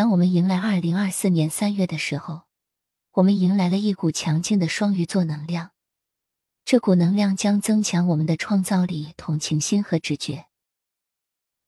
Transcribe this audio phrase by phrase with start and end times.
[0.00, 2.44] 当我们迎来二零二四年三月的时候，
[3.12, 5.72] 我们迎来了一股强劲的双鱼座能量。
[6.64, 10.46] 这股能量将增强我们的创造力、同情心和直觉。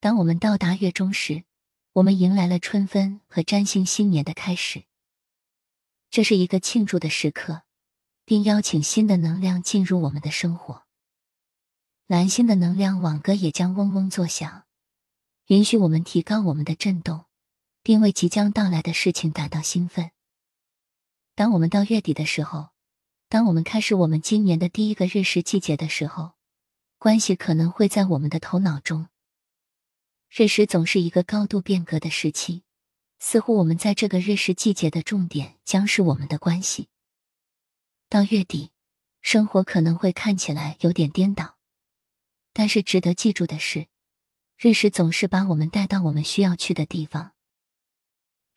[0.00, 1.44] 当我们到达月中时，
[1.92, 4.84] 我们迎来了春分和占星新年的开始。
[6.08, 7.64] 这是一个庆祝的时刻，
[8.24, 10.84] 并邀请新的能量进入我们的生活。
[12.06, 14.64] 蓝星的能量网格也将嗡嗡作响，
[15.48, 17.26] 允许我们提高我们的振动，
[17.82, 20.10] 并为即将到来的事情感到兴奋。
[21.34, 22.68] 当我们到月底的时候，
[23.28, 26.32] 当我们开始我们今年的第一个日食季节的时候，
[26.98, 29.08] 关系可能会在我们的头脑中。
[30.28, 32.62] 日食总是一个高度变革的时期，
[33.18, 36.88] 似乎我们在这个日食季节的重点将是我们的关系。
[38.08, 38.70] 到月底，
[39.20, 41.56] 生活可能会看起来有点颠倒，
[42.52, 43.88] 但是值得记住的是，
[44.58, 47.32] 日食总是把我们带到我们需要去的地方。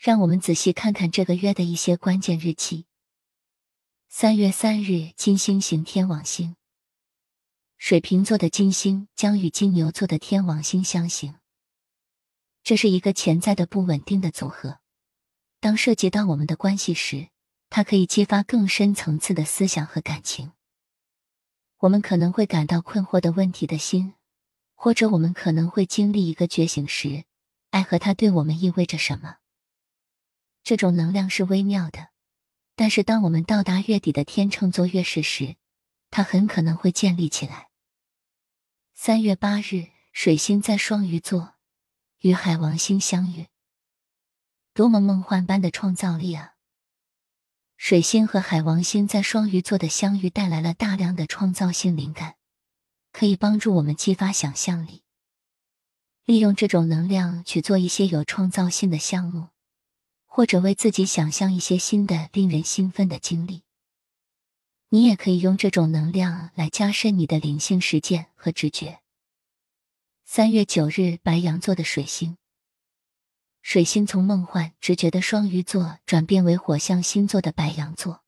[0.06, 2.86] 让我们仔细看看这个月的一些关键日期。
[4.08, 6.56] 三月三日，金星行天王星。
[7.80, 11.34] 水瓶座的金星将与金牛座的天王星相刑，
[12.64, 14.78] 这是一个潜在的不稳定的组合。
[15.60, 17.30] 当涉及到我们的关系时，
[17.72, 20.52] 它可以激发更深层次的思想和感情。
[21.80, 24.14] 我们可能会感到困惑的问题的心，
[24.76, 27.24] 或者我们可能会经历一个觉醒时，
[27.72, 29.38] 爱和它对我们意味着什么。
[30.66, 32.10] 这种能量是微妙的。
[32.76, 35.56] 但是，当我们到达月底的天秤座月食时，
[36.12, 37.70] 它很可能会建立起来。
[38.94, 41.54] 三月八日，水星在双鱼座
[42.20, 43.48] 与海王星相遇，
[44.74, 46.56] 多么梦幻般的创造力啊！
[47.78, 52.36] 水星和海王星在双鱼座的相遇带来了大量的创造性灵感，
[53.12, 55.04] 可以帮助我们激发想象力，
[56.24, 59.50] 利用这种能量去做一些有创造性的项目。
[60.36, 63.64] 或者为自己想象一些新的、令人兴奋的经历。
[64.90, 69.00] 你也可以用这种能量来加深你的灵性实践和直觉。
[70.26, 72.36] 三月九日，白羊座的水星，
[73.62, 78.22] 水星从梦幻直觉的双鱼座转变为火象星座的白羊座。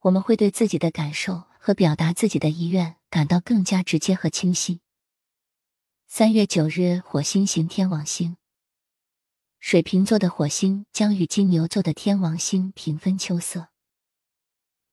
[0.00, 4.80] 我们会对自己的感受和表达自己的意愿感到更加直接和清晰。
[6.08, 8.36] 三月九日，火星行天王星。
[9.64, 13.68] 水瓶座的火星将与金牛座的天王星平分秋色，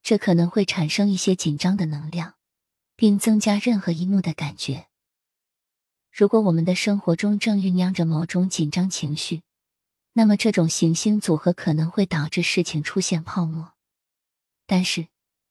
[0.04, 2.36] 这可能会产生一些紧张的能量，
[2.96, 4.88] 并增加任何一幕的感觉。
[6.12, 9.42] 如果我们的生活中正酝酿着某种紧张情绪，
[10.14, 13.74] 那么这种行星组合可能会导致事情出现泡沫。
[14.68, 15.08] 但是，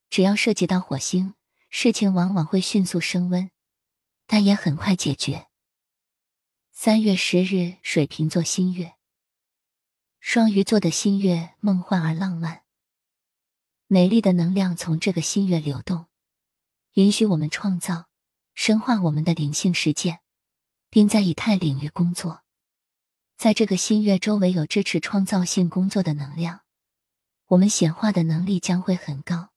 [0.08, 1.34] 只要涉及到火星，
[1.68, 3.50] 事情往往会迅速升温，
[4.28, 5.48] 但也很快解决。
[6.70, 8.94] 三月十日，水瓶座新月。
[10.30, 12.62] 双鱼座的新月梦幻而浪漫，
[13.86, 16.04] 美丽的能量从这个新月流动，
[16.92, 18.10] 允许我们创造、
[18.54, 20.20] 深化我们的灵性实践，
[20.90, 22.42] 并在以太领域工作。
[23.38, 26.60] 在这个新月周围有支持创造性工作的能量，
[27.46, 29.48] 我们显化的能力将会很高。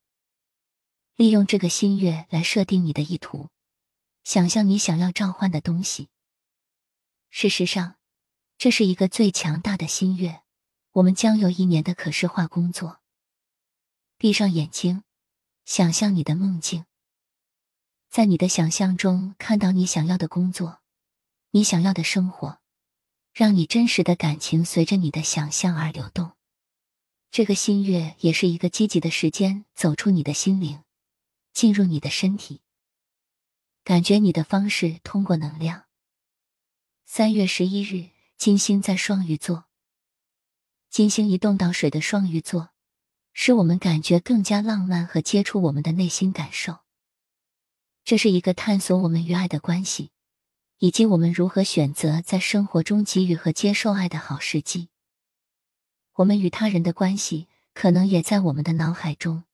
[1.18, 3.50] 利用这个新月来设定你的意图，
[4.24, 6.08] 想象你想要召唤的东西。
[7.30, 7.98] 事实上，
[8.58, 10.41] 这是一个最强大的新月。
[10.94, 13.00] 我们将有一年的可视化工作。
[14.18, 15.04] 闭上眼睛，
[15.64, 16.86] 想象你的梦境，
[18.10, 20.82] 在你的想象中看到你想要的工作，
[21.52, 22.60] 你想要的生活，
[23.34, 26.34] 让你真实的感情随着你的想象而流动。
[27.32, 30.84] 这个新月也是一个积极的时间，走出你的心灵，
[31.54, 32.62] 进入你的身体，
[33.86, 35.86] 感觉你的方式通过能量。
[37.06, 39.71] 三月十一日，金星在双鱼座。
[40.92, 42.72] 金星移动到水的双鱼座，
[43.32, 46.80] 使我们感觉更加浪漫和接触我们的内心感受。
[48.04, 50.12] 这是一个探索我们与爱的关系，
[50.80, 54.90] 以及我们如何选择在生活中给予和接受爱的好时机。
[56.16, 59.46] 我们与他人的关系可能也在我们的脑海中。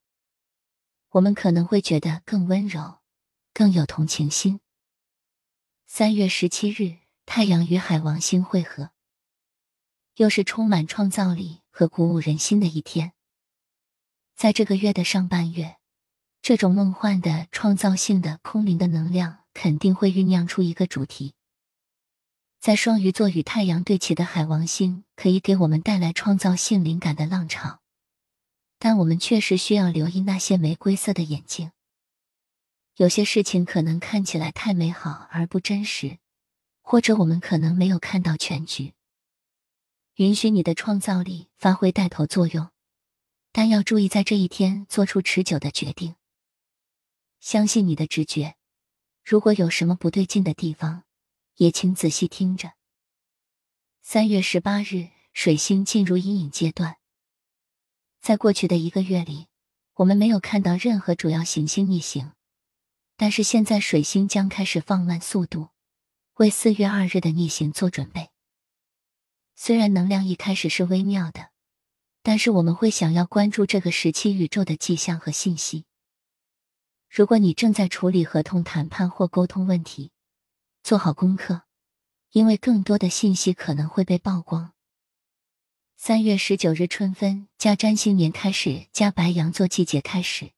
[1.09, 2.97] 我们可能会觉得更温柔，
[3.53, 4.59] 更有同情心。
[5.85, 6.97] 三月十七日，
[7.27, 8.89] 太阳与海王星会合。
[10.17, 13.13] 又是充满创造力和鼓舞人心的一天。
[14.35, 15.77] 在这个月的上半月，
[16.41, 21.35] 这种梦幻的、创造性的、空灵的能量肯定会酝酿出一个主题。
[22.59, 27.81] 在双鱼座与太阳对齐的海王星，可以给我们带来创造性灵感的浪潮，
[28.79, 31.71] 但我们确实需要留意那些玫瑰色的眼睛。
[32.95, 36.17] 有些事情可能看起来太美好而不真实，
[36.81, 38.95] 或者我们可能没有看到全局。
[40.17, 42.71] 允许你的创造力发挥带头作用，
[43.51, 46.15] 但要注意在这一天做出持久的决定。
[47.39, 48.55] 相信你的直觉，
[49.23, 51.03] 如果有什么不对劲的地方，
[51.57, 52.71] 也请仔细听着。
[54.01, 56.97] 三月十八日，水星进入阴影阶段。
[58.19, 59.45] 在过去的一个月里，
[59.97, 62.31] 我们没有看到任何主要行星逆行，
[63.15, 65.69] 但是现在水星将开始放慢速度，
[66.37, 68.31] 为四月二日的逆行做准备。
[69.59, 71.49] 虽然能量一开始是微妙的，
[72.21, 75.85] 但是我们会想要关注这个时期宇宙的迹象和信息。
[77.09, 80.11] 如果你正在处理合同谈判或沟通问题，
[80.83, 81.63] 做好功课，
[82.33, 84.73] 因为更多的信息可能会被曝光。
[85.95, 90.51] 三月十九日，春分加占星年开始，加白羊座季节开始。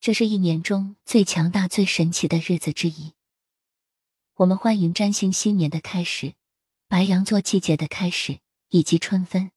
[0.00, 3.14] 这是一年中最强大、最神奇的日子之一。
[4.34, 6.34] 我们欢迎占星新年的开始，
[6.92, 9.50] 白羊座季节的开始，以及春分。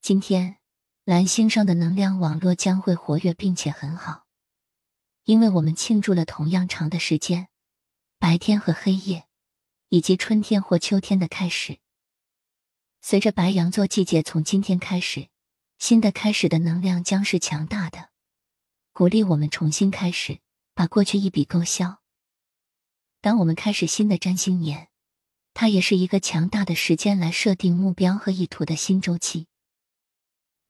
[0.00, 0.56] 今天，
[1.04, 4.26] 蓝星上的能量网络将会活跃并且很好。
[5.22, 7.46] 因为我们庆祝了同样长的时间，
[8.18, 9.28] 白天和黑夜，
[9.90, 11.78] 以及春天或秋天的开始。
[13.00, 15.28] 随着白羊座季节从今天开始，
[15.78, 18.10] 新的开始的能量将是强大的，
[18.92, 20.40] 鼓励我们重新开始，
[20.74, 22.02] 把过去一笔勾销。
[23.20, 24.88] 当我们开始新的占星年，
[25.60, 29.48] 它也是一个强大的时间来设定目标和意图的新周期。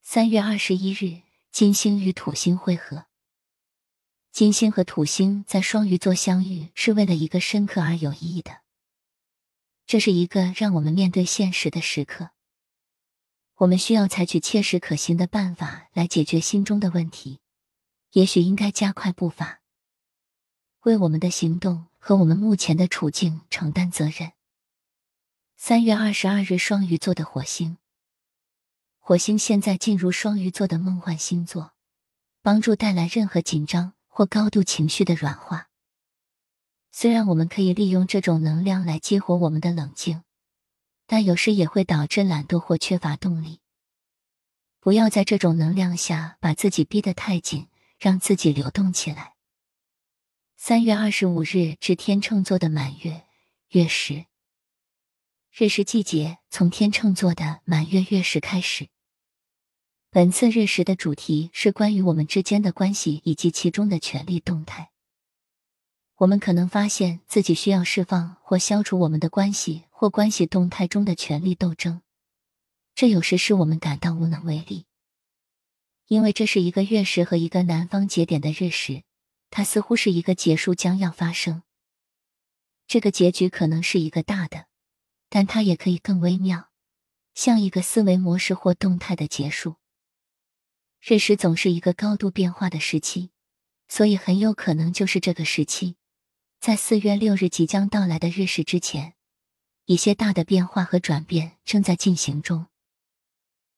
[0.00, 1.20] 三月二十一日，
[1.52, 3.04] 金星与土星会合。
[4.32, 8.62] 金星和土星在双鱼座相遇，是为了一个深刻而有意义的。
[9.86, 12.30] 这是一个让我们面对现实的时刻。
[13.56, 17.40] 我们需要采取切实可行的办法来解决心中的问题。
[18.12, 19.60] 也许应该加快步伐，
[20.84, 24.32] 为我们的行动和我们目前的处境承担责任。
[25.60, 27.78] 三月二十二日，双鱼座的火星，
[29.00, 31.72] 火星现在进入双鱼座的梦幻星座，
[32.42, 33.92] 帮助带来任何紧张。
[34.06, 35.68] 或高度情绪的软化。
[36.90, 40.24] 虽然我们可以利用这种能量来激活我们的冷静，
[41.06, 43.60] 但有时也会导致懒惰或缺乏动力。
[44.80, 47.68] 不要在这种能量下把自己逼得太紧，
[48.00, 49.34] 让自己流动起来。
[50.56, 53.24] 三月二十五日至天秤座的满月
[53.68, 54.26] 月食，
[55.50, 58.88] 日食季节从天秤座的满月月食开始。
[60.10, 64.90] 本次日食的主题是关于我们之间的关系以及其中的权力动态。
[66.16, 72.02] 我们可能发现自己需要释放或消除我们的关系或关系动态中的权力斗争，
[72.94, 74.86] 这有时使我们感到无能为力。
[76.06, 79.02] 因为这是一个月食和一个南方节点的日食，
[79.50, 81.62] 它似乎是一个结束将要发生。
[82.86, 84.67] 这个结局可能是一个大的，
[85.28, 86.70] 但它也可以更微妙，
[87.34, 89.76] 像一个思维模式或动态的结束。
[91.00, 93.30] 日食总是一个高度变化的时期，
[93.88, 95.96] 所以很有可能就是这个时期，
[96.60, 99.14] 在四月六日即将到来的日食之前，
[99.84, 102.66] 一些大的变化和转变正在进行中。